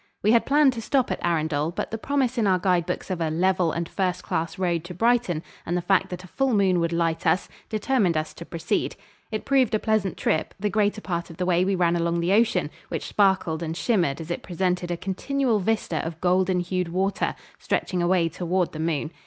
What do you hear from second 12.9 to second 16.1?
sparkled and shimmered as it presented a continual vista